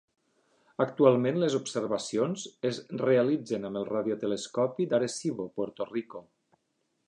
Actualment 0.85 1.37
les 1.43 1.57
observacions 1.57 2.47
es 2.71 2.81
realitzen 3.03 3.69
amb 3.69 3.81
el 3.83 3.87
radiotelescopi 3.93 4.91
d'Arecibo, 4.95 5.49
Puerto 5.61 5.89
Rico. 5.95 6.27